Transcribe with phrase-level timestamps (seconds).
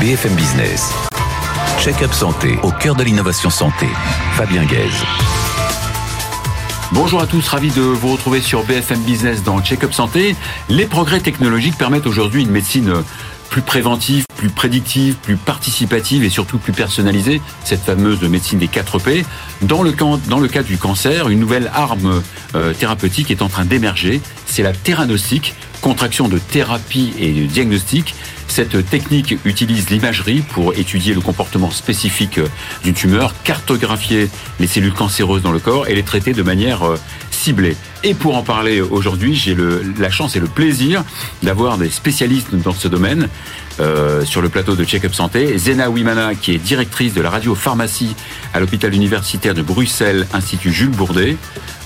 [0.00, 0.92] BFM Business.
[1.80, 3.86] Check-up santé au cœur de l'innovation santé.
[4.32, 5.02] Fabien Guèze.
[6.92, 10.36] Bonjour à tous, ravi de vous retrouver sur BFM Business dans Check-up Santé.
[10.68, 12.92] Les progrès technologiques permettent aujourd'hui une médecine
[13.48, 18.98] plus préventive, plus prédictive, plus participative et surtout plus personnalisée, cette fameuse médecine des 4
[18.98, 19.24] P.
[19.62, 19.92] Dans le,
[20.48, 22.22] cas du cancer, une nouvelle arme
[22.54, 25.54] euh, thérapeutique est en train d'émerger, c'est la theranostique,
[25.86, 28.16] contraction de thérapie et de diagnostic.
[28.48, 32.40] Cette technique utilise l'imagerie pour étudier le comportement spécifique
[32.82, 34.28] d'une tumeur, cartographier
[34.58, 36.96] les cellules cancéreuses dans le corps et les traiter de manière euh,
[37.30, 37.76] ciblée.
[38.02, 39.56] Et pour en parler aujourd'hui, j'ai
[39.96, 41.04] la chance et le plaisir
[41.44, 43.28] d'avoir des spécialistes dans ce domaine
[43.80, 45.56] euh, sur le plateau de Check-up Santé.
[45.58, 48.14] Zena Wimana, qui est directrice de la radiopharmacie
[48.54, 51.36] à l'hôpital universitaire de Bruxelles, Institut Jules Bourdet.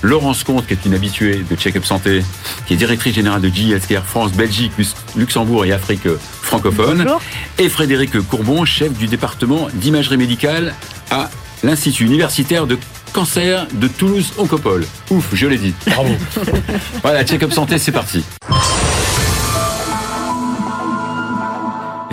[0.01, 2.23] Laurence Comte, qui est une habituée de Check-up Santé,
[2.65, 4.71] qui est directrice générale de GE Healthcare France, Belgique,
[5.15, 6.07] Luxembourg et Afrique
[6.41, 7.05] francophone.
[7.59, 10.73] Et Frédéric Courbon, chef du département d'imagerie médicale
[11.11, 11.29] à
[11.63, 12.77] l'Institut universitaire de
[13.13, 14.85] cancer de Toulouse Oncopole.
[15.09, 15.73] Ouf, je l'ai dit.
[15.85, 16.15] Bravo.
[17.03, 18.23] voilà, check-up santé, c'est parti.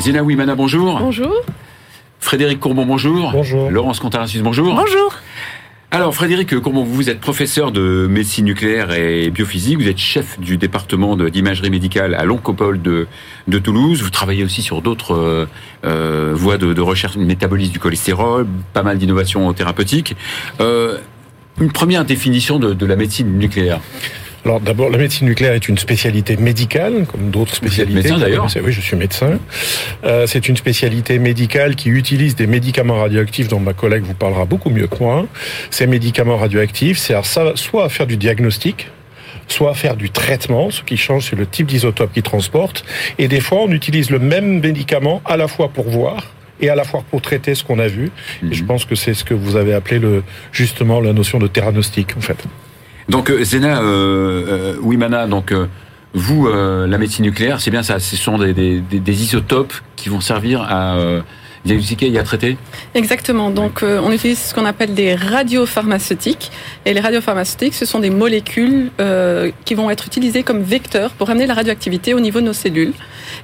[0.08, 1.00] Zina Wimana, bonjour.
[1.00, 1.44] Bonjour.
[2.18, 3.30] Frédéric Courbon, bonjour.
[3.30, 3.70] Bonjour.
[3.70, 4.74] Laurence Contarassus, bonjour.
[4.74, 5.14] Bonjour.
[5.90, 10.56] Alors Frédéric Courbon, vous êtes professeur de médecine nucléaire et biophysique, vous êtes chef du
[10.56, 13.06] département d'imagerie médicale à l'Oncopole de,
[13.48, 15.46] de Toulouse, vous travaillez aussi sur d'autres euh,
[15.84, 20.16] euh voies de, de recherche métabolisme du cholestérol, pas mal d'innovations thérapeutiques.
[20.62, 20.96] Euh,
[21.60, 23.80] une première définition de, de la médecine nucléaire.
[24.44, 28.00] Alors d'abord, la médecine nucléaire est une spécialité médicale, comme d'autres spécialités.
[28.00, 29.38] Vous êtes médecin d'ailleurs Oui, je suis médecin.
[30.04, 34.44] Euh, c'est une spécialité médicale qui utilise des médicaments radioactifs dont ma collègue vous parlera
[34.44, 35.26] beaucoup mieux que moi.
[35.70, 38.88] Ces médicaments radioactifs servent soit à faire du diagnostic,
[39.48, 40.70] soit à faire du traitement.
[40.70, 42.84] Ce qui change, c'est le type d'isotope qui transporte.
[43.18, 46.74] Et des fois, on utilise le même médicament à la fois pour voir et à
[46.74, 48.10] la fois pour traiter ce qu'on a vu.
[48.42, 48.68] Et je mhm.
[48.68, 52.20] pense que c'est ce que vous avez appelé le, justement la notion de theranostic, en
[52.20, 52.38] fait.
[53.08, 55.54] Donc euh, Zena euh, euh, Wimana, donc
[56.14, 60.20] vous, la médecine nucléaire, c'est bien ça, ce sont des, des, des, isotopes qui vont
[60.20, 60.96] servir à
[61.68, 62.56] diagnostiquer et à traiter
[62.94, 63.50] Exactement.
[63.50, 66.50] Donc, on utilise ce qu'on appelle des radiopharmaceutiques.
[66.84, 68.90] Et les radiopharmaceutiques, ce sont des molécules
[69.64, 72.92] qui vont être utilisées comme vecteurs pour amener la radioactivité au niveau de nos cellules.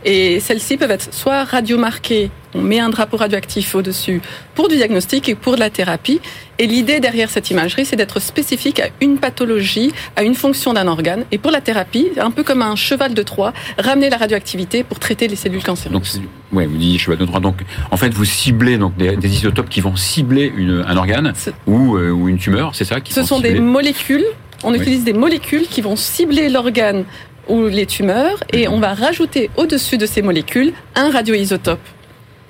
[0.05, 4.23] Et celles-ci peuvent être soit radiomarquées on met un drapeau radioactif au-dessus
[4.55, 6.21] pour du diagnostic et pour de la thérapie.
[6.61, 10.87] Et l'idée derrière cette imagerie, c'est d'être spécifique à une pathologie, à une fonction d'un
[10.87, 11.25] organe.
[11.33, 15.01] Et pour la thérapie, un peu comme un cheval de Troie, ramener la radioactivité pour
[15.01, 15.93] traiter les cellules cancéreuses.
[15.93, 16.06] Donc,
[16.53, 17.41] ouais, vous dites cheval de Troie.
[17.41, 17.56] Donc,
[17.91, 20.53] en fait, vous ciblez donc des, isotopes qui vont cibler
[20.87, 21.33] un organe
[21.67, 24.25] ou, euh, ou, une tumeur, c'est ça qui Ce sont des molécules.
[24.63, 27.05] On utilise des molécules qui vont cibler l'organe
[27.49, 31.81] ou les tumeurs et on va rajouter au-dessus de ces molécules un radioisotope.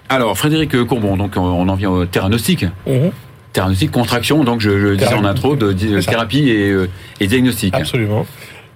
[0.09, 2.67] Alors, Frédéric Courbon, donc on en vient au theranostic.
[2.87, 3.87] Mmh.
[3.91, 5.73] contraction, donc je, je disais en intro, de,
[6.03, 6.89] thérapie et, euh,
[7.21, 7.75] et diagnostic.
[7.75, 8.27] Absolument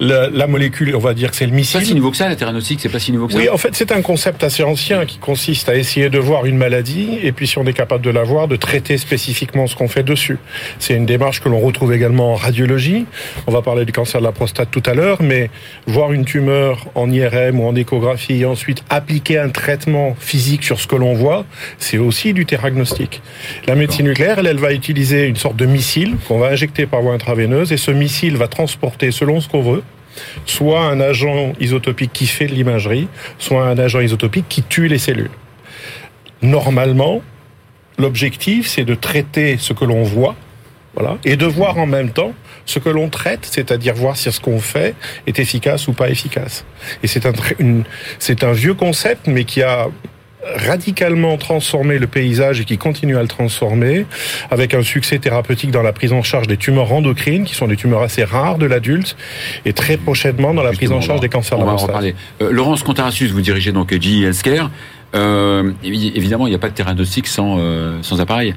[0.00, 1.80] la, la, molécule, on va dire que c'est le missile.
[1.80, 3.38] C'est pas si nouveau que ça, la theranostique, c'est pas si nouveau que ça.
[3.38, 6.56] Oui, en fait, c'est un concept assez ancien qui consiste à essayer de voir une
[6.56, 9.88] maladie et puis si on est capable de la voir, de traiter spécifiquement ce qu'on
[9.88, 10.38] fait dessus.
[10.78, 13.06] C'est une démarche que l'on retrouve également en radiologie.
[13.46, 15.50] On va parler du cancer de la prostate tout à l'heure, mais
[15.86, 20.80] voir une tumeur en IRM ou en échographie et ensuite appliquer un traitement physique sur
[20.80, 21.44] ce que l'on voit,
[21.78, 23.20] c'est aussi du théragnostic.
[23.66, 27.02] La médecine nucléaire, elle, elle va utiliser une sorte de missile qu'on va injecter par
[27.02, 29.82] voie intraveineuse et ce missile va transporter selon ce qu'on veut
[30.46, 33.08] soit un agent isotopique qui fait de l'imagerie,
[33.38, 35.30] soit un agent isotopique qui tue les cellules.
[36.42, 37.22] Normalement,
[37.98, 40.36] l'objectif, c'est de traiter ce que l'on voit,
[40.94, 42.32] voilà, et de voir en même temps
[42.64, 44.94] ce que l'on traite, c'est-à-dire voir si ce qu'on fait
[45.26, 46.64] est efficace ou pas efficace.
[47.02, 47.32] Et c'est un,
[48.18, 49.88] c'est un vieux concept, mais qui a
[50.44, 54.06] radicalement transformé le paysage et qui continue à le transformer,
[54.50, 57.76] avec un succès thérapeutique dans la prise en charge des tumeurs endocrines, qui sont des
[57.76, 59.16] tumeurs assez rares de l'adulte,
[59.64, 62.14] et très prochainement dans la prise en charge des cancers de la prostate.
[62.40, 64.70] Euh, Laurence Contarassus, vous dirigez donc GE Healthcare.
[65.14, 68.54] Euh, évidemment, il n'y a pas de terrain de sans, euh, sans appareil.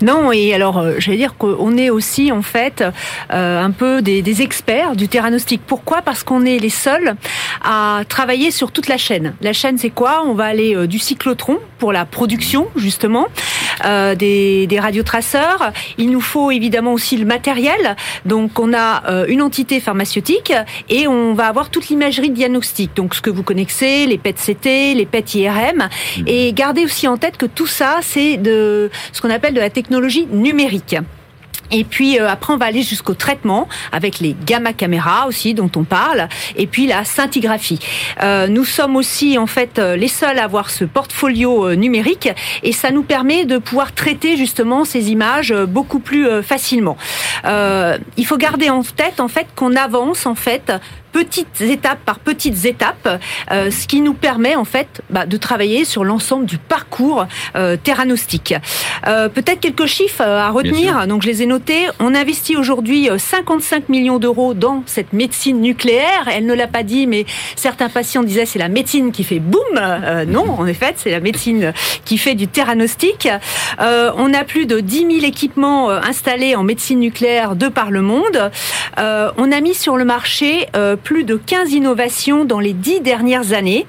[0.00, 2.84] Non, et alors euh, j'allais dire qu'on est aussi en fait
[3.32, 5.60] euh, un peu des, experts du terranostic.
[5.66, 6.02] Pourquoi?
[6.02, 7.14] Parce qu'on est les seuls
[7.62, 9.34] à travailler sur toute la chaîne.
[9.40, 10.22] La chaîne, c'est quoi?
[10.26, 13.26] On va aller euh, du cyclotron pour la production justement
[13.84, 15.72] euh, des, des radiotraceurs.
[15.98, 17.96] Il nous faut évidemment aussi le matériel.
[18.24, 20.52] Donc on a euh, une entité pharmaceutique
[20.88, 22.92] et on va avoir toute l'imagerie diagnostique.
[22.96, 25.88] Donc ce que vous connaissez, les PET-CT, les PET-IRM.
[26.18, 26.22] Mmh.
[26.26, 29.70] Et gardez aussi en tête que tout ça, c'est de ce qu'on appelle de la
[29.70, 30.96] technologie numérique.
[31.72, 35.70] Et puis euh, après, on va aller jusqu'au traitement avec les gamma caméras aussi dont
[35.74, 37.80] on parle, et puis la scintigraphie.
[38.22, 42.28] Euh, nous sommes aussi en fait euh, les seuls à avoir ce portfolio numérique,
[42.62, 46.96] et ça nous permet de pouvoir traiter justement ces images beaucoup plus facilement.
[47.44, 50.72] il faut garder en tête en fait qu'on avance en fait
[51.12, 53.20] petites étapes par petites étapes,
[53.50, 57.26] euh, ce qui nous permet en fait bah, de travailler sur l'ensemble du parcours
[57.56, 58.54] euh, terranostique.
[59.06, 61.06] Euh, Peut-être quelques chiffres euh, à retenir.
[61.06, 61.86] Donc je les ai notés.
[62.00, 66.28] On investit aujourd'hui 55 euh, millions d'euros dans cette médecine nucléaire.
[66.32, 67.26] Elle ne l'a pas dit, mais
[67.56, 69.62] certains patients disaient c'est la médecine qui fait boum.
[70.28, 71.72] non, en effet, c'est la médecine
[72.04, 73.28] qui fait du terranostique.
[73.78, 78.50] on a plus de 10 000 équipements installés en médecine nucléaire de par le monde.
[78.98, 80.66] on a mis sur le marché
[81.02, 83.86] plus de 15 innovations dans les 10 dernières années.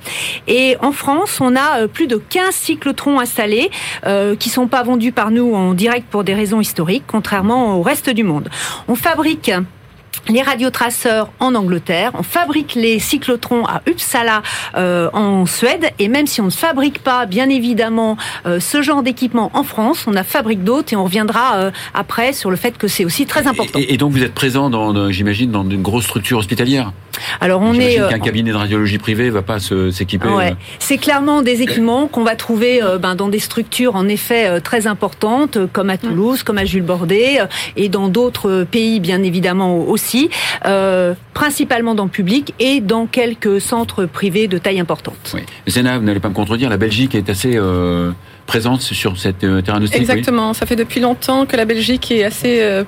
[0.48, 3.70] Et en France, on a euh, plus de 15 cyclotrons installés
[4.06, 7.82] euh, qui sont pas vendus par nous en direct pour des raisons historiques, contrairement au
[7.82, 8.50] reste du monde.
[8.88, 9.52] On fabrique
[10.30, 14.42] les radiotraceurs en Angleterre, on fabrique les cyclotrons à Uppsala
[14.76, 19.04] euh, en Suède, et même si on ne fabrique pas, bien évidemment, euh, ce genre
[19.04, 22.78] d'équipement en France, on a fabrique d'autres et on reviendra euh, après sur le fait
[22.78, 23.80] que c'est aussi très important.
[23.80, 26.94] Et, donc vous êtes présent, dans, j'imagine, dans une grosse structure hospitalière?
[27.42, 30.30] Alors on est qu'un cabinet de radiologie privée va pas s'équiper.
[30.30, 30.56] Ouais.
[30.80, 35.58] C'est clairement des équipements qu'on va trouver ben, dans des structures en effet très importantes,
[35.72, 37.40] comme à Toulouse, comme à Jules Bordet,
[37.76, 40.30] et dans d'autres pays bien évidemment aussi
[40.66, 45.32] euh, principalement dans le public et dans quelques centres privés de taille importante.
[45.34, 45.42] Oui.
[45.68, 48.12] Zéna, vous n'allez pas me contredire, la Belgique est assez euh,
[48.46, 52.84] présente sur cette euh, terrain Exactement, ça fait depuis longtemps que la Belgique est assez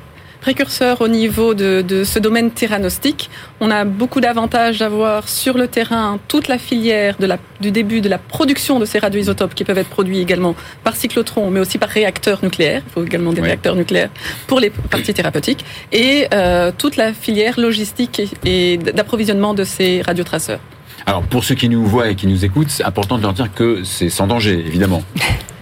[0.45, 3.31] précurseur au niveau de, de ce domaine terranostique.
[3.61, 7.99] On a beaucoup d'avantages d'avoir sur le terrain toute la filière de la, du début
[7.99, 10.53] de la production de ces radioisotopes qui peuvent être produits également
[10.83, 12.83] par cyclotron, mais aussi par réacteurs nucléaires.
[12.85, 14.11] Il faut également des réacteurs nucléaires
[14.45, 20.59] pour les parties thérapeutiques et euh, toute la filière logistique et, d'approvisionnement de ces radiotraceurs.
[21.07, 23.51] Alors pour ceux qui nous voient et qui nous écoutent, c'est important de leur dire
[23.51, 25.01] que c'est sans danger, évidemment.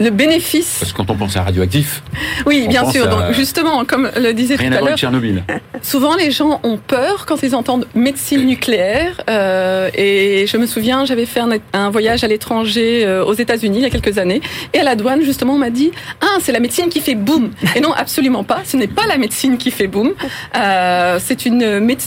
[0.00, 0.78] le bénéfice.
[0.80, 2.02] Parce que quand on pense à radioactif.
[2.46, 3.08] Oui, bien sûr.
[3.08, 5.44] Donc justement, comme le disait rien tout à, l'heure, Tchernobyl.
[5.82, 9.22] Souvent, les gens ont peur quand ils entendent médecine nucléaire.
[9.30, 13.78] Euh, et je me souviens, j'avais fait un, un, voyage à l'étranger euh, aux États-Unis
[13.78, 14.40] il y a quelques années,
[14.72, 17.50] et à la douane, justement, on m'a dit ah, c'est la médecine qui fait boum.
[17.76, 18.62] Et non, absolument pas.
[18.64, 20.12] Ce n'est pas la médecine qui fait boum.
[20.56, 21.62] Euh, c'est une,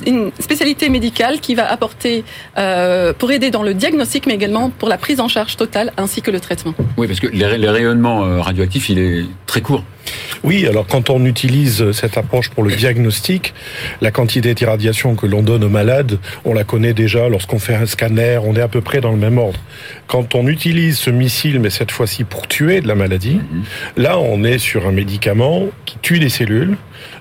[0.06, 2.24] une, spécialité médicale qui va apporter
[3.18, 6.32] pour aider dans le diagnostic, mais également pour la prise en charge totale ainsi que
[6.32, 6.74] le traitement.
[6.98, 9.84] Oui, parce que les, les rayonnement euh, radioactif, il est très court.
[10.44, 13.54] Oui, alors quand on utilise cette approche pour le diagnostic,
[14.02, 17.86] la quantité d'irradiation que l'on donne aux malades, on la connaît déjà lorsqu'on fait un
[17.86, 19.60] scanner, on est à peu près dans le même ordre.
[20.08, 23.64] Quand on utilise ce missile, mais cette fois-ci pour tuer de la maladie, mhm.
[23.98, 26.78] là on est sur un médicament qui tue des cellules.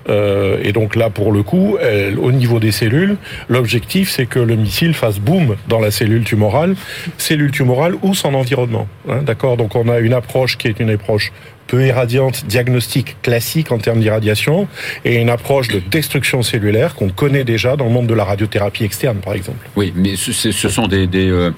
[0.09, 1.77] Euh, et donc là, pour le coup,
[2.21, 3.17] au niveau des cellules,
[3.49, 6.75] l'objectif c'est que le missile fasse boum dans la cellule tumorale,
[7.17, 8.87] cellule tumorale ou son environnement.
[9.09, 9.57] Hein, D'accord?
[9.57, 11.31] Donc on a une approche qui est une approche
[11.67, 14.67] peu irradiante, diagnostic classique en termes d'irradiation,
[15.05, 18.83] et une approche de destruction cellulaire qu'on connaît déjà dans le monde de la radiothérapie
[18.83, 19.69] externe, par exemple.
[19.75, 21.51] Oui, mais ce, ce sont des, des, euh,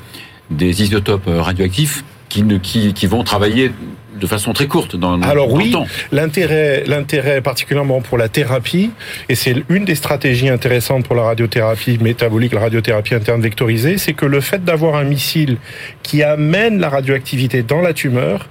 [0.50, 3.72] des isotopes euh, radioactifs qui, ne, qui, qui vont travailler
[4.20, 5.74] de façon très courte dans, Alors oui,
[6.12, 8.92] l'intérêt, l'intérêt particulièrement pour la thérapie,
[9.30, 14.14] et c'est une des stratégies intéressantes pour la radiothérapie métabolique, la radiothérapie interne vectorisée, c'est
[14.14, 15.58] que le fait d'avoir un missile
[16.04, 18.48] qui amène la radioactivité dans la tumeur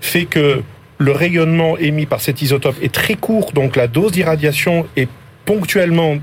[0.00, 0.62] fait que
[1.00, 5.08] le rayonnement émis par cet isotope est très court, donc la dose d'irradiation est
[5.46, 6.18] ponctuellement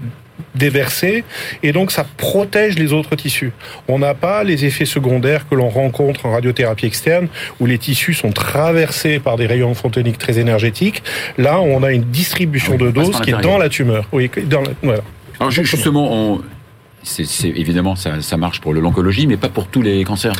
[0.53, 1.23] déversée
[1.63, 3.53] et donc ça protège les autres tissus.
[3.87, 7.27] On n'a pas les effets secondaires que l'on rencontre en radiothérapie externe
[7.59, 11.01] où les tissus sont traversés par des rayons photoniques très énergétiques.
[11.39, 14.07] Là, on a une distribution de dose qui est dans la tumeur.
[14.11, 15.01] Oui, dans la, voilà.
[15.39, 16.41] Alors justement, on,
[17.07, 20.33] c'est évidemment ça, ça, marche pour l'oncologie, mais pas pour tous les cancers.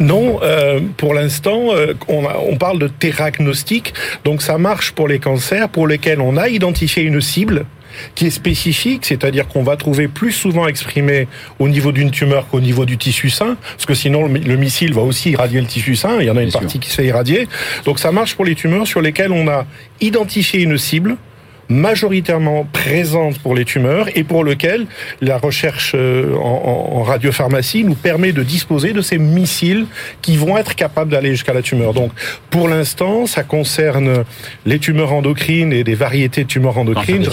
[0.00, 5.18] Non, euh, pour l'instant, euh, on, on, parle de théragnostic, donc ça marche pour les
[5.18, 7.66] cancers pour lesquels on a identifié une cible
[8.14, 11.28] qui est spécifique, c'est-à-dire qu'on va trouver plus souvent exprimé
[11.58, 15.02] au niveau d'une tumeur qu'au niveau du tissu sain, parce que sinon le, missile va
[15.02, 17.48] aussi irradier le tissu sain, il y en a une partie qui se fait irradier.
[17.84, 19.66] Donc ça marche pour les tumeurs sur lesquelles on a
[20.00, 21.16] identifié une cible,
[21.68, 24.86] majoritairement présente pour les tumeurs et pour lequel
[25.20, 29.86] la recherche euh, en, radiopharmacie nous permet de disposer de ces missiles
[30.22, 31.92] qui vont être capables d'aller jusqu'à la tumeur.
[31.92, 32.12] Donc,
[32.50, 34.24] pour l'instant, ça concerne
[34.64, 37.26] les tumeurs endocrines et des variétés de tumeurs endocrines.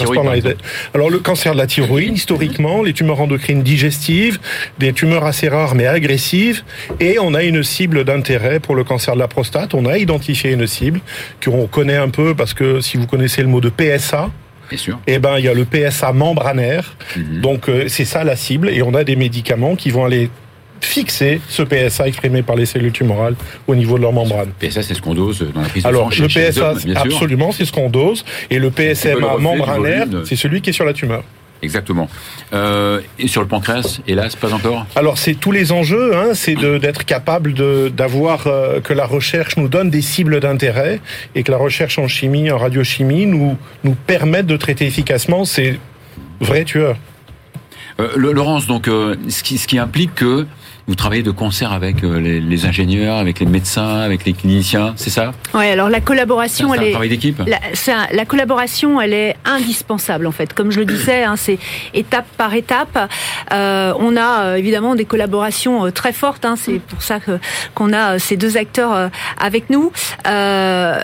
[0.94, 4.38] Alors, le cancer de la thyroïde, historiquement, les tumeurs endocrines digestives,
[4.78, 6.62] des tumeurs assez rares mais agressives,
[7.00, 9.74] et on a une cible d'intérêt pour le cancer de la prostate.
[9.74, 11.00] On a identifié une cible
[11.42, 14.21] qu'on connaît un peu parce que si vous connaissez le mot de PSA,
[14.72, 14.98] Bien sûr.
[15.06, 16.96] eh ben il y a le PSA membranaire.
[17.16, 17.40] Mhm.
[17.40, 20.30] Donc euh, c'est ça la cible et on a des médicaments qui vont aller
[20.80, 23.34] fixer ce PSA exprimé par les cellules tumorales
[23.66, 24.50] au niveau de leur membrane.
[24.58, 27.64] PSA, c'est ce qu'on dose dans la prise de Alors le PSA, hommes, absolument, c'est
[27.64, 31.22] ce qu'on dose, et le le PSMA membranaire, c'est celui qui est sur la tumeur.
[31.62, 32.08] Exactement.
[32.52, 34.84] Euh, et sur le pancréas, hélas, pas encore.
[34.96, 37.54] Alors c'est tous les enjeux, hein, c'est d'être capable
[37.90, 41.00] d'avoir euh, que la recherche nous donne des cibles d'intérêt
[41.34, 45.78] et que la recherche en chimie, en radiochimie, nous nous permette de traiter efficacement ces
[46.40, 46.96] vrais tueurs.
[48.00, 50.46] Euh, Laurence, donc, ce, qui, ce qui implique que
[50.88, 54.94] vous travaillez de concert avec euh, les, les ingénieurs, avec les médecins, avec les cliniciens,
[54.96, 55.32] c'est ça?
[55.54, 56.90] Ouais, alors la C'est collaboration, un elle est.
[56.90, 57.40] travail d'équipe?
[57.46, 60.52] La, c'est un- la collaboration, elle est indispensable en fait.
[60.54, 61.58] Comme je le disais, hein, c'est
[61.94, 63.10] étape par étape.
[63.52, 66.44] Euh, on a euh, évidemment des collaborations très fortes.
[66.44, 67.38] Hein, c'est pour ça que
[67.74, 69.92] qu'on a ces deux acteurs avec nous.
[70.26, 71.00] Euh,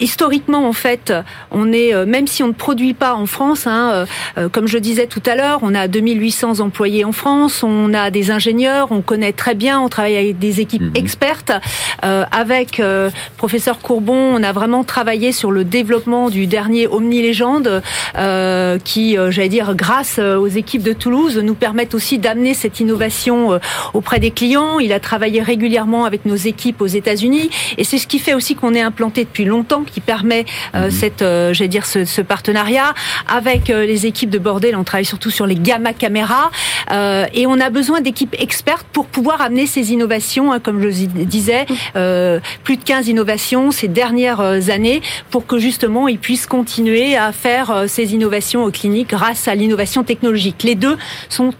[0.00, 1.12] historiquement, en fait,
[1.50, 4.06] on est même si on ne produit pas en France, hein,
[4.38, 7.62] euh, comme je disais tout à l'heure, on a 2800 employés en France.
[7.62, 10.92] On a des ingénieurs, on connaît très bien, on travaille avec des équipes Mhm.
[10.94, 11.52] expertes.
[12.04, 17.22] Euh, avec euh, professeur Courbon, on a vraiment travaillé sur le développement du dernier Omni
[17.22, 17.82] Légende,
[18.16, 22.80] euh, qui, euh, j'allais dire, grâce aux équipes de Toulouse, nous permettent aussi d'amener cette
[22.80, 23.58] innovation
[23.94, 24.78] auprès des clients.
[24.78, 28.54] Il a travaillé régulièrement avec nos équipes aux États-Unis, et c'est ce qui fait aussi
[28.54, 30.44] qu'on est implanté depuis longtemps, qui permet
[30.74, 30.90] Mhm.
[30.90, 32.94] cette, j'allais dire, ce, ce partenariat
[33.26, 34.76] avec les équipes de Bordel.
[34.76, 36.50] On travaille surtout sur les gamma caméras,
[36.90, 40.88] euh, et on a besoin d'équipes expertes pour pouvoir amener ces innovations, hein, comme je
[41.04, 41.66] disais,
[41.96, 47.16] euh, plus de 15 innovations ces dernières euh, années, pour que justement ils puissent continuer
[47.16, 50.62] à faire ces innovations aux cliniques grâce à l'innovation technologique.
[50.62, 50.96] Les deux
[51.28, 51.52] sont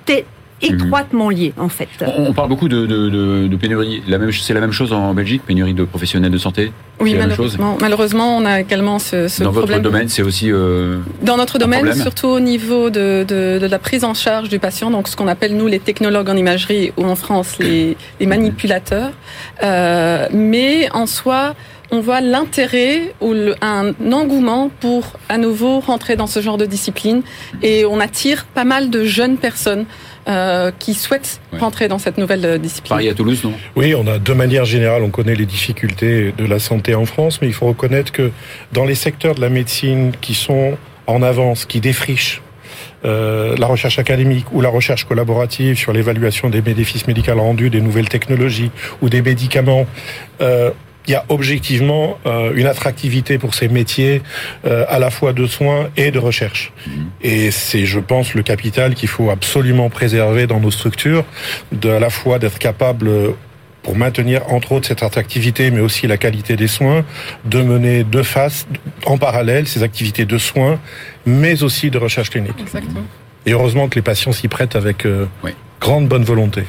[0.63, 1.89] étroitement liés en fait.
[2.19, 4.03] on, parle beaucoup de, de, de, de pénurie.
[4.09, 6.73] La même, c'est la même chose en Belgique, pénurie de professionnels de santé.
[7.01, 9.83] Oui, malheureusement, malheureusement, on a également ce, ce Dans votre problème.
[9.83, 10.51] domaine, c'est aussi.
[10.51, 14.49] euh, Dans notre domaine, problème surtout au niveau de, de, de la prise en charge
[14.49, 17.97] du patient, donc ce qu'on appelle nous les technologues en imagerie ou en France les,
[18.19, 19.13] les manipulateurs.
[19.63, 21.55] Euh, mais en soi,
[21.91, 26.67] on voit l'intérêt ou le, un engouement pour à nouveau rentrer dans ce genre de
[26.67, 27.23] discipline
[27.63, 29.87] et on attire pas mal de jeunes personnes
[30.29, 31.59] euh, qui souhaitent Ouais.
[31.59, 32.91] rentrer dans cette nouvelle euh, discipline.
[32.91, 33.53] Pareil à Toulouse, non?
[33.77, 37.41] Oui, on a de manière générale, on connaît les difficultés de la santé en France,
[37.41, 38.31] mais il faut reconnaître que
[38.73, 42.43] dans les secteurs de la médecine qui sont en avance, qui défrichent
[43.05, 47.81] euh, la recherche académique ou la recherche collaborative sur l'évaluation des bénéfices médicaux rendus, des
[47.81, 48.71] nouvelles technologies
[49.03, 49.87] ou des médicaments,
[50.41, 50.71] euh,
[51.09, 54.21] il y a objectivement euh, une attractivité pour ces métiers
[54.67, 56.71] euh, à la fois de soins et de recherche.
[57.23, 61.25] Et c'est, je pense, le capital qu'il faut absolument préserver dans nos structures,
[61.73, 63.31] de à la fois d'être capable euh,
[63.83, 67.05] pour maintenir entre autres cette attractivité, mais aussi la qualité des soins,
[67.47, 68.67] de mener de face,
[69.07, 70.79] en parallèle, ces activités de soins,
[71.25, 72.61] mais aussi de recherche clinique.
[72.61, 73.01] Exactement.
[73.47, 75.53] Et heureusement que les patients s'y prêtent avec euh, Oui.
[75.81, 76.65] grande bonne volonté.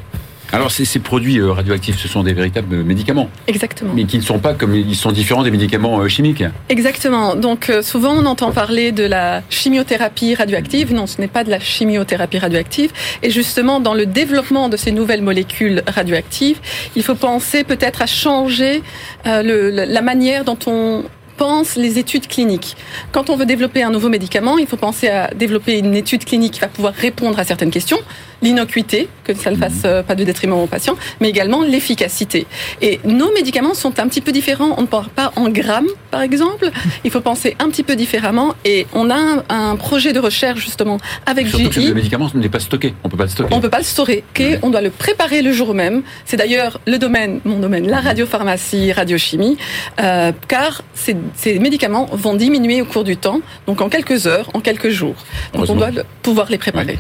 [0.52, 3.94] Alors, ces, ces produits euh, radioactifs, ce sont des véritables médicaments, Exactement.
[3.96, 6.44] mais qui ne sont pas comme ils sont différents des médicaments euh, chimiques.
[6.70, 7.36] Exactement.
[7.36, 10.94] Donc euh, souvent on entend parler de la chimiothérapie radioactive.
[10.94, 12.92] Non, ce n'est pas de la chimiothérapie radioactive.
[13.22, 16.60] Et justement, dans le développement de ces nouvelles molécules radioactives,
[16.96, 18.82] il faut penser peut-être à changer
[19.28, 21.04] euh, le- la manière dont on
[21.38, 22.76] pense les études cliniques.
[23.14, 26.54] Quand on veut développer un nouveau médicament, il faut penser à développer une étude clinique
[26.54, 28.00] qui va pouvoir répondre à certaines questions,
[28.42, 32.48] l'innocuité, que ça ne fasse euh, pas de détriment aux patients, mais également l'efficacité.
[32.82, 34.76] Et nos médicaments sont un petit peu différents.
[34.78, 36.70] On ne parle pas en grammes, par exemple.
[37.04, 38.56] Il faut penser un petit peu différemment.
[38.66, 41.94] Et on a un, un projet de recherche justement avec Surtout que ce GE.
[41.94, 42.94] médicament n'est pas stocké.
[43.04, 43.54] On peut pas le stocker.
[43.54, 44.60] On peut pas le stocker, Ouais.
[44.64, 46.02] on doit le préparer le jour même.
[46.26, 49.58] C'est d'ailleurs le domaine, mon domaine, la radiopharmacie, radiochimie,
[50.02, 54.50] euh, car ces, ces médicaments vont diminuer au cours du temps, donc en quelques heures,
[54.54, 55.16] en quelques jours.
[55.54, 56.98] Donc on doit le- pouvoir les préparer.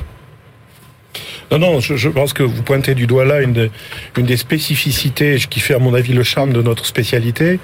[1.51, 3.69] Non, non, je, je pense que vous pointez du doigt là une, de-
[4.17, 7.59] une des spécificités qui fait à mon avis le charme de notre spécialité,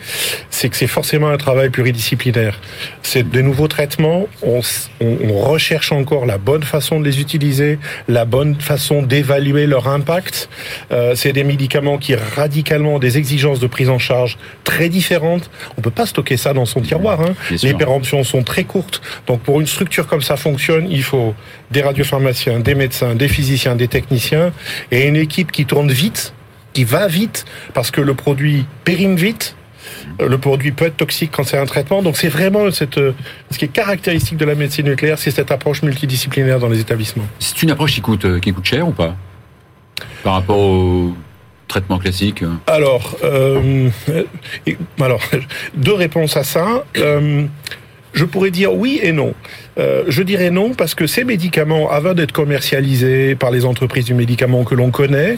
[0.50, 2.60] c'est que c'est forcément un travail pluridisciplinaire.
[3.04, 4.62] C'est des nouveaux traitements, on,
[5.01, 7.77] on- on recherche encore la bonne façon de les utiliser,
[8.08, 10.50] la bonne façon d'évaluer leur impact.
[10.92, 15.50] Euh, c'est des médicaments qui radicalement ont des exigences de prise en charge très différentes.
[15.77, 17.22] On peut pas stocker ça dans son tiroir.
[17.22, 17.36] Hein.
[17.51, 19.01] Les péremptions sont très courtes.
[19.27, 21.36] Donc pour une structure comme ça fonctionne, il faut
[21.72, 24.51] des radiopharmaciens, des médecins, des physiciens, des techniciens
[24.91, 26.34] et une équipe qui tourne vite,
[26.74, 29.55] qui va vite, parce que le produit périme vite.
[30.19, 32.01] Euh, Le produit peut être toxique quand c'est un traitement.
[32.01, 33.13] Donc c'est vraiment cette, euh,
[33.51, 37.27] ce qui est caractéristique de la médecine nucléaire, c'est cette approche multidisciplinaire dans les établissements.
[37.39, 39.15] C'est une approche qui coûte, euh, qui coûte cher ou pas?
[40.24, 41.13] Par rapport au
[41.67, 43.89] traitement classique Alors, euh,
[45.75, 46.84] deux réponses à ça.
[46.98, 47.45] Euh,
[48.15, 49.34] Je pourrais dire oui et non.
[49.77, 54.13] Euh, je dirais non parce que ces médicaments, avant d'être commercialisés par les entreprises du
[54.13, 55.38] médicament que l'on connaît,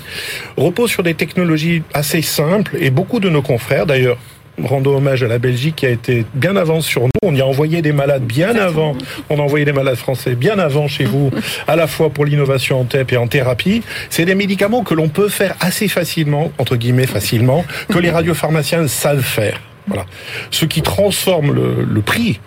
[0.58, 4.20] reposent sur des technologies assez simples et beaucoup de nos confrères, d'ailleurs,
[4.64, 7.10] rendons hommage à la Belgique qui a été bien avant sur nous.
[7.24, 8.96] On y a envoyé des malades bien avant.
[9.30, 11.32] On a envoyé des malades français bien avant chez vous,
[11.68, 13.82] à la fois pour l'innovation en TEP et en thérapie.
[14.10, 18.88] C'est des médicaments que l'on peut faire assez facilement, entre guillemets facilement, que les radiopharmaciens
[18.88, 19.60] savent faire.
[19.88, 20.06] Voilà.
[20.52, 22.40] Ce qui transforme le, le prix,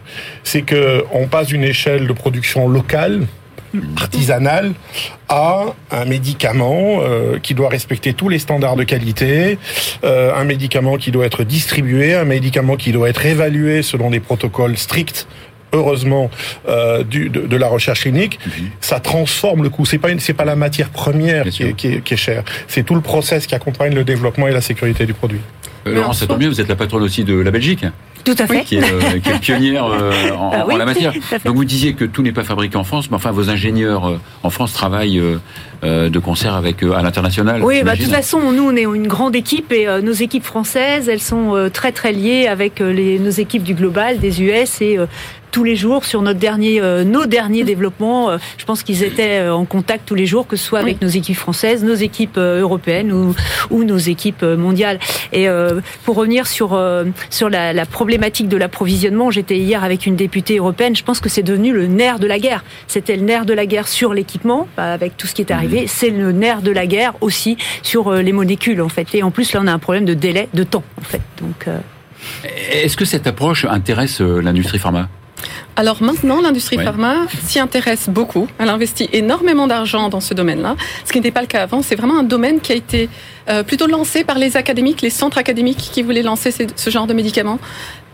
[0.45, 3.27] c'est que on passe d'une échelle de production locale
[3.97, 4.73] artisanale
[5.29, 9.59] à un médicament euh, qui doit respecter tous les standards de qualité,
[10.05, 14.21] euh, un médicament qui doit être distribué, un médicament qui doit être évalué selon des
[14.21, 15.27] protocoles stricts
[15.73, 16.31] heureusement
[16.69, 18.41] euh, du, de, de, la recherche clinique,
[18.81, 19.87] ça transforme le coût.
[19.87, 22.83] C'est pas c'est pas la matière première qui est, qui est, qui est chère, c'est
[22.83, 25.41] tout le process qui accompagne le développement et la sécurité du produit.
[25.87, 27.85] Euh, Laurence, ça tombe bien, vous êtes la patronne aussi de la Belgique.
[28.23, 28.65] Tout à fait.
[28.65, 31.13] Qui est, euh, qui est pionnière euh, en, Ah oui, en la matière.
[31.45, 34.51] Donc vous disiez que tout n'est pas fabriqué en France, mais enfin vos ingénieurs en
[34.51, 35.23] France travaillent
[35.83, 37.63] de concert avec à l'international.
[37.63, 41.09] Oui, bah, de toute façon, nous, on est une grande équipe et nos équipes françaises,
[41.09, 44.99] elles sont très très liées avec les, nos équipes du global, des US et
[45.51, 48.31] tous les jours sur notre dernier, euh, nos derniers développements.
[48.31, 51.01] euh, je pense qu'ils étaient euh, en contact tous les jours, que ce soit avec
[51.03, 53.35] nos équipes françaises, nos équipes euh, européennes ou,
[53.71, 54.99] ou nos équipes mondiales.
[55.33, 60.07] Et euh, pour revenir sur euh, sur la, la problématique de l'approvisionnement, j'étais hier avec
[60.07, 60.95] une députée européenne.
[60.97, 62.65] Je pense que c'est devenu le nerf de la guerre.
[62.87, 65.87] C'était le nerf de la guerre sur l'équipement, bah, avec tout ce qui est arrivé.
[65.87, 69.07] C'est le nerf de la guerre aussi sur euh, les molécules en fait.
[69.15, 71.23] Et en plus là, on a un problème de délai, de temps en fait.
[71.41, 71.79] Donc euh,
[72.73, 75.09] Est-ce que cette approche intéresse l'industrie pharma?
[75.77, 78.47] Alors maintenant, l'industrie pharma s'y intéresse beaucoup.
[78.59, 81.83] Elle investit énormément d'argent dans ce domaine-là, ce qui n'était pas le cas avant.
[81.83, 83.09] C'est vraiment un domaine qui a été
[83.49, 87.15] euh, plutôt lancé par les académiques, les centres académiques qui voulaient lancer ce genre de
[87.15, 87.59] médicaments.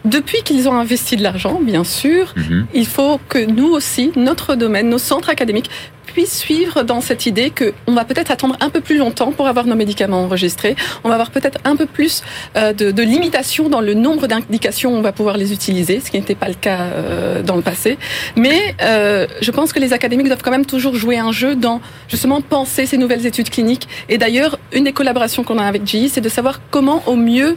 [0.05, 2.67] Depuis qu'ils ont investi de l'argent, bien sûr, Mhm.
[2.75, 5.69] il faut que nous aussi, notre domaine, nos centres académiques,
[6.17, 9.49] puissent suivre dans cette idée que on va peut-être attendre un peu plus longtemps pour
[9.49, 10.75] avoir nos médicaments enregistrés.
[11.05, 12.23] On va avoir peut-être un peu plus
[12.57, 16.11] euh, de, de limitation dans le nombre d'indications où on va pouvoir les utiliser, ce
[16.11, 17.99] qui n'était pas le cas euh, dans le passé.
[18.35, 21.83] Mais euh, je pense que les académiques doivent quand même toujours jouer un jeu dans
[22.09, 23.87] justement penser ces nouvelles études cliniques.
[24.09, 27.57] Et d'ailleurs, une des collaborations qu'on a avec GE, c'est de savoir comment au mieux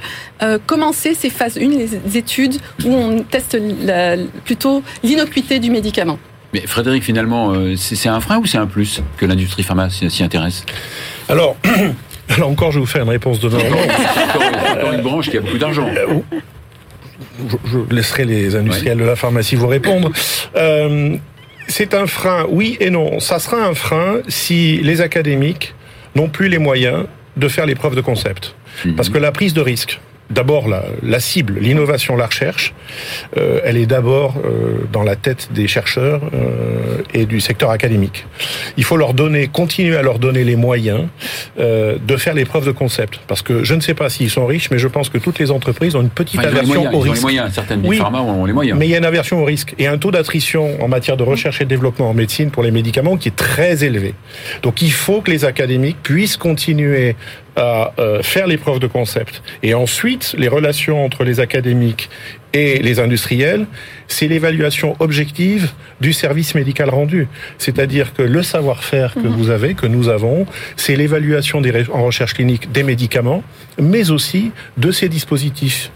[0.66, 3.58] commencer ces phases 1, les études où on teste
[4.44, 6.20] plutôt l'innocuité du médicament.
[6.54, 10.24] Mais Frédéric, finalement, euh, c'est un frein ou c'est un plus que l'industrie pharma s'y
[10.24, 10.66] intéresse?
[11.28, 11.56] Alors,
[12.38, 13.58] là encore, je vais vous faire une réponse de non.
[13.58, 15.88] encore une branche qui a beaucoup d'argent.
[17.48, 20.12] je, je laisserai les industriels de la pharmacie vous répondre.
[20.56, 21.18] Euh,
[21.68, 23.20] c'est un frein, oui et non.
[23.20, 25.76] Ça sera un frein si les académiques
[26.16, 27.06] n'ont plus les moyens
[27.38, 28.56] de faire les preuves de concept.
[28.86, 28.96] Mhm.
[28.96, 32.74] Parce que la prise de risque, d'abord la, la cible, l'innovation, la recherche,
[33.38, 38.26] euh, elle est d'abord euh, dans la tête des chercheurs euh, et du secteur académique.
[38.78, 41.02] Il faut leur donner, continuer à leur donner les moyens
[41.60, 43.20] euh, de faire les preuves de concept.
[43.28, 45.52] Parce que je ne sais pas s'ils sont riches, mais je pense que toutes les
[45.52, 47.22] entreprises ont une petite Enfin, ils, aversion moyens, au ils ont les risque.
[47.24, 47.54] moyens.
[47.54, 47.98] Certaines Oui.
[47.98, 48.78] pharma ont les moyens.
[48.78, 51.24] Mais il y a une aversion au risque et un taux d'attrition en matière de
[51.24, 54.14] recherche et de développement en médecine pour les médicaments qui est très élevé.
[54.62, 57.16] Donc il faut que les académiques puissent continuer
[57.60, 59.44] à euh, faire les preuves de concept.
[59.62, 62.10] Et ensuite, les relations entre les académiques
[62.54, 63.68] et les industriels,
[64.08, 67.28] c'est l'évaluation objective du service médical rendu.
[67.58, 71.62] C'est-à-dire que le savoir-faire que vous avez, que nous avons, c'est l'évaluation
[71.94, 73.44] en recherche clinique des médicaments,
[73.80, 75.92] mais aussi de ces dispositifs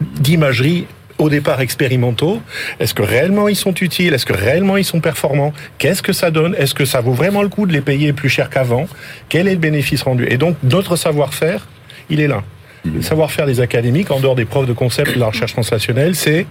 [0.00, 0.86] d'imagerie
[1.18, 2.40] au départ expérimentaux.
[2.80, 6.30] Est-ce que réellement ils sont utiles Est-ce que réellement ils sont performants Qu'est-ce que ça
[6.30, 8.86] donne Est-ce que ça vaut vraiment le coup de les payer plus cher qu'avant
[9.28, 10.26] Quel est le bénéfice rendu?
[10.30, 11.66] Et donc notre savoir-faire,
[12.08, 12.42] il est là.
[12.84, 16.46] Le savoir-faire des académiques, en dehors des preuves de concept de la recherche translationnelle, c'est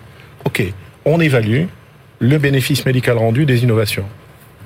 [0.46, 0.62] OK,
[1.06, 1.64] on évalue
[2.20, 4.06] le bénéfice médical rendu des innovations.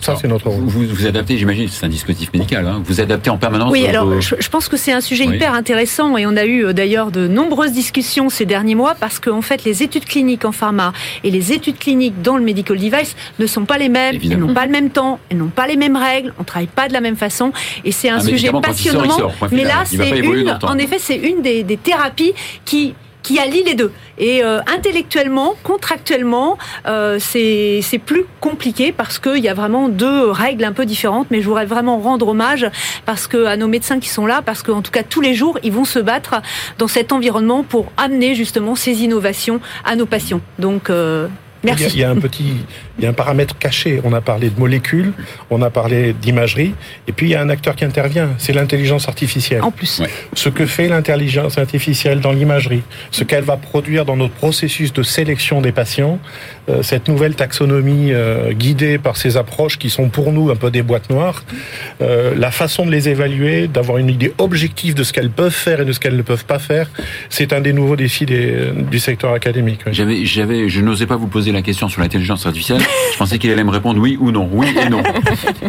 [0.02, 0.62] Ça, c'est notre rôle.
[0.64, 2.68] Vous, vous, vous adaptez, j'imagine, c'est un dispositif médical.
[2.68, 2.82] Hein.
[2.84, 3.72] Vous adaptez en permanence.
[3.72, 5.36] Oui, alors vos- je, je pense que c'est un sujet Oui.
[5.36, 9.20] hyper intéressant et on a eu euh, d'ailleurs de nombreuses discussions ces derniers mois parce
[9.20, 10.92] qu'en fait les études cliniques en pharma
[11.24, 14.42] et les études cliniques dans le medical device ne sont pas les mêmes, Évidemment.
[14.42, 16.88] elles n'ont pas le même temps, elles n'ont pas les mêmes règles, on travaille pas
[16.88, 17.52] de la même façon
[17.86, 19.30] et c'est un, Un sujet médicament, quand il sort, il passionnant.
[19.40, 22.34] sort, mais là c'est une, en effet c'est une des, des thérapies
[22.66, 23.92] qui qui allie les deux.
[24.18, 26.58] Et euh, intellectuellement, contractuellement,
[26.88, 31.28] euh, c'est c'est plus compliqué parce qu'il y a vraiment deux règles un peu différentes.
[31.32, 32.68] Mais je voudrais vraiment rendre hommage
[33.06, 35.58] parce que à nos médecins qui sont là, parce qu'en tout cas tous les jours,
[35.64, 36.42] ils vont se battre
[36.78, 40.42] dans cet environnement pour amener justement ces innovations à nos patients.
[40.60, 41.28] Donc euh,
[41.64, 41.86] Merci.
[41.94, 42.56] Il y, a, un petit,
[42.98, 44.02] il y a un paramètre caché.
[44.04, 45.14] On a parlé de molécules,
[45.50, 46.74] on a parlé d'imagerie,
[47.08, 49.62] et puis il y a un acteur qui intervient, c'est l'intelligence artificielle.
[49.64, 50.02] En plus.
[50.34, 55.04] Ce que fait l'intelligence artificielle dans l'imagerie, ce qu'elle va produire dans notre processus de
[55.04, 56.20] sélection des patients,
[56.70, 60.72] euh, cette nouvelle taxonomie euh, guidée par ces approches qui sont pour nous un peu
[60.72, 61.44] des boîtes noires,
[62.02, 65.82] euh, la façon de les évaluer, d'avoir une idée objective de ce qu'elles peuvent faire
[65.82, 66.90] et de ce qu'elles ne peuvent pas faire,
[67.30, 69.82] c'est un des nouveaux défis des, du secteur académique.
[69.92, 72.81] J'avais, j'avais, je n'osais pas vous poser la question sur l'intelligence artificielle.
[73.14, 75.02] Je pensais qu'il allait me répondre oui ou non, oui et non.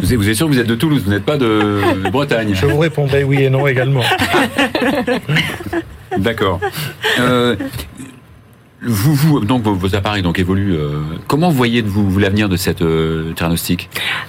[0.01, 2.51] Vous êtes, vous êtes sûr que vous êtes de Toulouse, vous n'êtes pas de Bretagne.
[2.53, 4.03] Je vous répondrai oui et non également.
[6.17, 6.59] D'accord.
[7.19, 7.55] Euh,
[8.85, 10.75] vous, vous, donc vos, appareils donc évoluent.
[10.75, 13.33] Euh, comment voyez-vous vous, l'avenir de cette euh,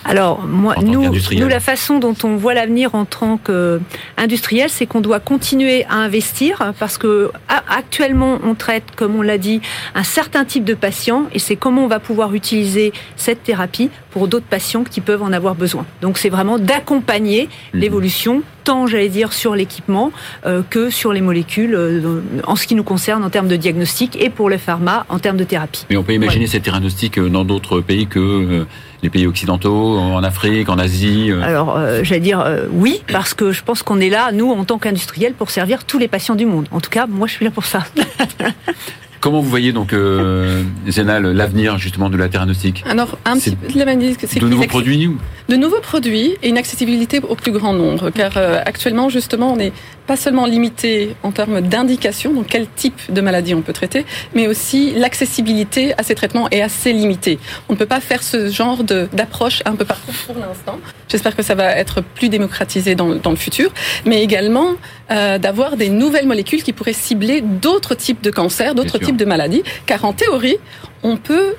[0.05, 5.01] Alors moi, nous, nous, la façon dont on voit l'avenir en tant qu'industriel, c'est qu'on
[5.01, 9.61] doit continuer à investir parce que actuellement on traite, comme on l'a dit,
[9.95, 14.29] un certain type de patients et c'est comment on va pouvoir utiliser cette thérapie pour
[14.29, 15.85] d'autres patients qui peuvent en avoir besoin.
[16.01, 17.81] Donc c'est vraiment d'accompagner mhm.
[17.81, 20.13] l'évolution tant, j'allais dire, sur l'équipement
[20.47, 24.17] euh, que sur les molécules, euh, en ce qui nous concerne en termes de diagnostic
[24.23, 25.85] et pour le pharma en termes de thérapie.
[25.91, 28.65] Mais on peut imaginer cette diagnostic euh, dans d'autres pays que
[29.03, 33.83] les pays occidentaux, en Afrique, en Asie Alors, j'allais dire oui, parce que je pense
[33.83, 36.69] qu'on est là, nous, en tant qu'industriels, pour servir tous les patients du monde.
[36.71, 37.85] En tout cas, moi, je suis là pour ça.
[39.25, 42.85] Comment vous voyez donc, euh, Zénal, l'avenir justement de la thérapeutique?
[42.87, 44.15] Alors, un petit peu de la manière.
[44.15, 45.09] De nouveaux produits
[45.49, 48.11] De nouveaux produits et une accessibilité au plus grand nombre.
[48.11, 49.73] Car euh, actuellement, justement, on n'est
[50.07, 54.47] pas seulement limité en termes d'indication, donc quel type de maladie on peut traiter, mais
[54.47, 57.39] aussi l'accessibilité à ces traitements est assez limitée.
[57.69, 60.79] On ne peut pas faire ce genre d'approche un peu partout pour l'instant.
[61.09, 63.71] J'espère que ça va être plus démocratisé dans, dans le futur,
[64.05, 64.73] mais également
[65.11, 69.25] euh, d'avoir des nouvelles molécules qui pourraient cibler d'autres types de cancers, d'autres types de
[69.25, 70.59] maladies, car en théorie,
[71.03, 71.55] on peut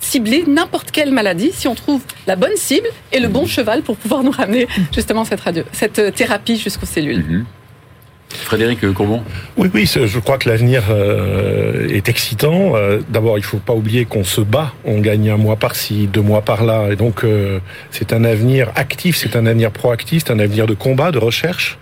[0.00, 3.96] cibler n'importe quelle maladie si on trouve la bonne cible et le bon cheval pour
[3.96, 7.24] pouvoir nous ramener justement cette, radio, cette thérapie jusqu'aux cellules.
[7.24, 7.44] Mhm.
[8.28, 9.22] Frédéric Courbon
[9.56, 12.72] Oui, oui, je crois que l'avenir euh, est excitant.
[12.74, 14.72] Euh, d'abord, il ne faut pas oublier qu'on se bat.
[14.84, 16.88] On gagne un mois par-ci, deux mois par-là.
[16.90, 17.24] Et donc,
[17.92, 21.78] c'est un avenir actif, c'est un avenir proactif, c'est un avenir de combat, de recherche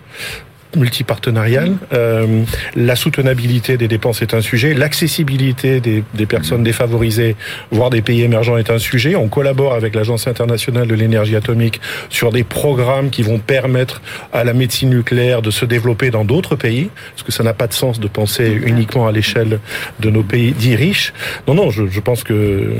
[0.75, 1.73] multipartenariale.
[1.93, 2.43] Euh,
[2.75, 4.73] la soutenabilité des dépenses est un sujet.
[4.73, 7.35] L'accessibilité des, des, personnes défavorisées,
[7.71, 9.15] voire des pays émergents, est un sujet.
[9.15, 14.01] On collabore avec l'Agence internationale de l'énergie atomique sur des programmes qui vont permettre
[14.33, 17.67] à la médecine nucléaire de se développer dans d'autres pays, parce que ça n'a pas
[17.67, 19.59] de sens de penser uniquement à l'échelle
[19.99, 21.13] de nos pays dits riches.
[21.47, 22.73] Non, non, je, je pense que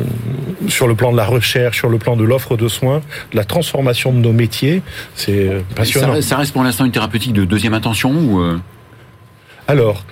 [0.68, 3.44] sur le plan de la recherche, sur le plan de l'offre de soins, de la
[3.44, 4.82] transformation de nos métiers,
[5.16, 6.16] c'est passionnant.
[6.16, 8.60] Ça, ça reste pour l'instant une thérapeutique de deuxième intention ou euh
[9.68, 10.06] alors,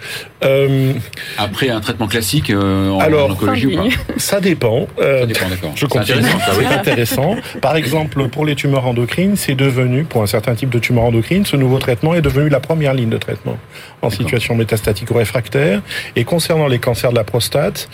[0.44, 0.94] euh,
[1.38, 3.84] après un traitement classique euh, en, alors, oncologie ou pas
[4.18, 4.88] Ça dépend.
[5.00, 5.72] Euh, ça dépend, d'accord.
[5.76, 6.24] Je continue.
[6.58, 10.80] C'est intéressant, Par exemple, pour les tumeurs endocrines, c'est devenu, pour un certain type de
[10.80, 13.58] tumeur endocrine, ce nouveau traitement est devenu la première ligne de traitement
[14.02, 15.84] en situation métastatique ou réfractaire.
[16.16, 17.90] Et concernant les cancers de la prostate,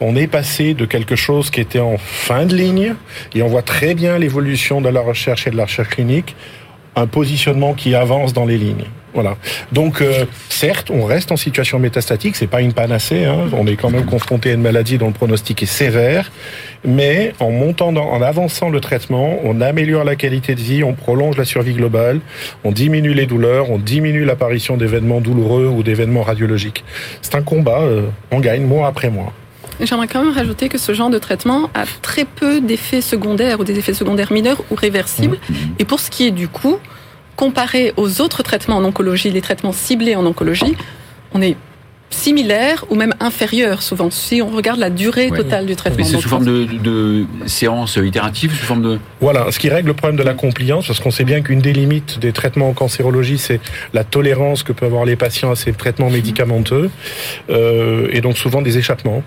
[0.00, 2.94] on est passé de quelque chose qui était en fin de ligne,
[3.34, 6.36] et on voit très bien l'évolution de la recherche et de la recherche clinique,
[6.96, 8.86] un positionnement qui avance dans les lignes.
[9.14, 9.36] Voilà.
[9.72, 13.24] Donc, euh, certes, on reste en situation métastatique, c'est pas une panacée.
[13.24, 13.50] Hein.
[13.52, 16.32] On est quand même confronté à une maladie dont le pronostic est sévère,
[16.84, 21.36] mais en montant, en avançant le traitement, on améliore la qualité de vie, on prolonge
[21.36, 22.20] la survie globale,
[22.64, 26.84] on diminue les douleurs, on diminue l'apparition d'événements douloureux ou d'événements radiologiques.
[27.20, 27.80] C'est un combat.
[27.80, 29.32] Euh, on gagne mois après mois.
[29.80, 33.64] J'aimerais quand même rajouter que ce genre de traitement a très peu d'effets secondaires ou
[33.64, 35.38] des effets secondaires mineurs ou réversibles.
[35.48, 35.54] Mmh.
[35.78, 36.78] Et pour ce qui est du coût,
[37.42, 40.76] comparé aux autres traitements en oncologie, les traitements ciblés en oncologie,
[41.34, 41.56] on est
[42.12, 46.04] similaire ou même inférieur souvent si on regarde la durée totale du traitement.
[46.04, 48.98] Mais c'est sous forme de, de, séance itérative, sous forme de...
[49.20, 51.72] Voilà, ce qui règle le problème de la compliance, parce qu'on sait bien qu'une des
[51.72, 53.60] limites des traitements en cancérologie, c'est
[53.92, 56.90] la tolérance que peuvent avoir les patients à ces traitements médicamenteux,
[57.50, 59.22] euh, et donc souvent des échappements.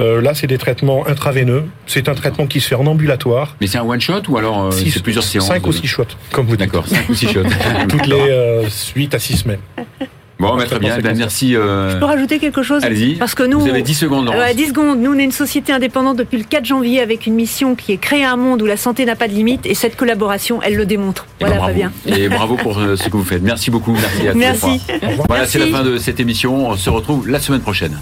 [0.00, 3.56] Euh, là, c'est des traitements intraveineux, c'est un traitement qui se fait en ambulatoire.
[3.60, 6.46] Mais c'est un one-shot ou alors euh, c'est plusieurs séances 5 ou 6 shots, comme
[6.46, 6.60] vous dites.
[6.60, 7.42] D'accord, 5 ou 6 shots.
[7.88, 8.64] Toutes les
[8.96, 9.60] 8 à 6 semaines.
[10.40, 10.98] Bon, bah, très bien.
[10.98, 11.54] Ben, merci.
[11.54, 11.92] Euh...
[11.92, 13.16] Je peux rajouter quelque chose Allez-y.
[13.16, 14.28] Parce que nous, vous avez 10 secondes.
[14.30, 15.00] Ouais, 10 secondes.
[15.00, 17.98] Nous, on est une société indépendante depuis le 4 janvier avec une mission qui est
[17.98, 19.66] créer un monde où la santé n'a pas de limite.
[19.66, 21.26] Et cette collaboration, elle le démontre.
[21.40, 21.92] Eh ben, voilà, Fabien.
[22.06, 23.42] Et bravo pour euh, ce que vous faites.
[23.42, 23.92] Merci beaucoup.
[23.92, 24.38] Merci à tous.
[24.38, 24.80] Merci.
[25.28, 26.68] Voilà, c'est la fin de cette émission.
[26.68, 27.98] On se retrouve la semaine prochaine.